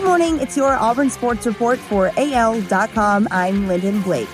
[0.00, 0.40] Good morning.
[0.40, 3.28] It's your Auburn Sports Report for AL.com.
[3.30, 4.30] I'm Lyndon Blake.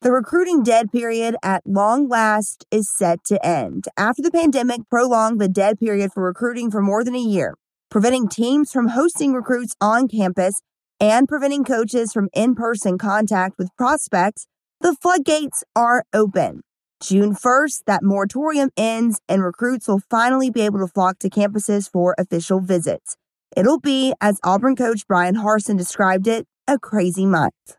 [0.00, 3.86] The recruiting dead period at long last is set to end.
[3.96, 7.56] After the pandemic prolonged the dead period for recruiting for more than a year,
[7.90, 10.62] preventing teams from hosting recruits on campus
[11.00, 14.46] and preventing coaches from in person contact with prospects,
[14.80, 16.62] the floodgates are open.
[17.04, 21.90] June 1st, that moratorium ends and recruits will finally be able to flock to campuses
[21.90, 23.16] for official visits.
[23.54, 27.76] It'll be, as Auburn coach Bryan Harsin described it, a crazy month.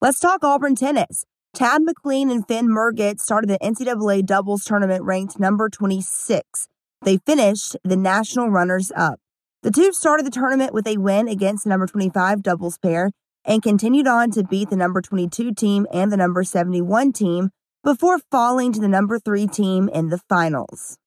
[0.00, 1.24] Let's talk Auburn tennis.
[1.52, 6.68] Tad McLean and Finn Murgett started the NCAA doubles tournament ranked number 26.
[7.02, 9.18] They finished the national runners up.
[9.62, 13.10] The two started the tournament with a win against the number 25 doubles pair
[13.44, 17.50] and continued on to beat the number 22 team and the number 71 team
[17.82, 20.98] before falling to the number 3 team in the finals.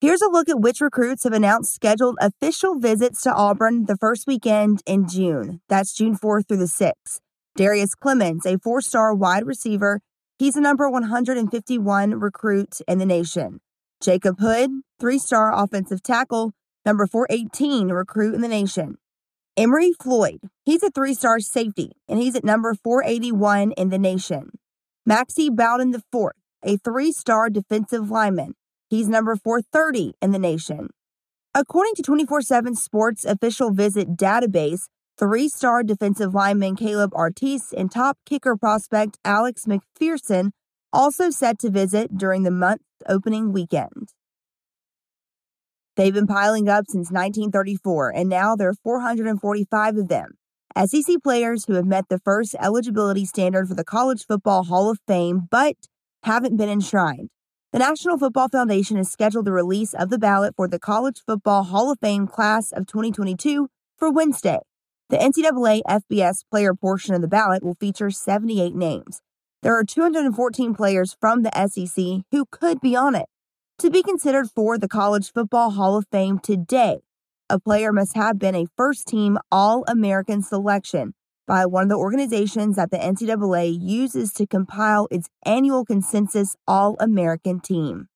[0.00, 4.28] Here's a look at which recruits have announced scheduled official visits to Auburn the first
[4.28, 5.60] weekend in June.
[5.68, 7.18] That's June 4th through the 6th.
[7.56, 10.00] Darius Clemons, a four star wide receiver,
[10.38, 13.60] he's the number 151 recruit in the nation.
[14.00, 16.52] Jacob Hood, three star offensive tackle,
[16.86, 18.98] number 418 recruit in the nation.
[19.58, 24.52] Emory Floyd, he's a three star safety, and he's at number 481 in the nation.
[25.04, 26.30] Maxie Bowden IV,
[26.64, 28.54] a three star defensive lineman,
[28.88, 30.90] he's number 430 in the nation.
[31.56, 34.82] According to 24 7 Sports official visit database,
[35.18, 40.52] three star defensive lineman Caleb Artis and top kicker prospect Alex McPherson
[40.92, 44.10] also set to visit during the month's opening weekend.
[45.98, 50.38] They've been piling up since 1934, and now there are 445 of them.
[50.86, 55.00] SEC players who have met the first eligibility standard for the College Football Hall of
[55.08, 55.74] Fame but
[56.22, 57.30] haven't been enshrined.
[57.72, 61.64] The National Football Foundation has scheduled the release of the ballot for the College Football
[61.64, 64.60] Hall of Fame class of 2022 for Wednesday.
[65.08, 69.20] The NCAA FBS player portion of the ballot will feature 78 names.
[69.64, 73.26] There are 214 players from the SEC who could be on it.
[73.78, 76.98] To be considered for the College Football Hall of Fame today,
[77.48, 81.14] a player must have been a first team All American selection
[81.46, 86.96] by one of the organizations that the NCAA uses to compile its annual consensus All
[86.98, 88.08] American team.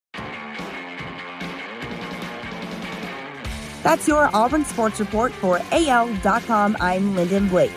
[3.84, 6.76] That's your Auburn Sports Report for AL.com.
[6.80, 7.70] I'm Lyndon Blake.